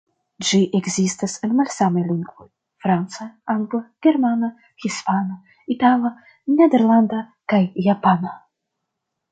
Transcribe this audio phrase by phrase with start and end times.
[0.51, 2.47] Ĝi ekzistas en malsamaj lingvoj:
[2.85, 4.51] franca, angla, germana,
[4.87, 5.41] hispana,
[5.77, 6.15] itala,
[6.59, 8.37] nederlanda kaj japana.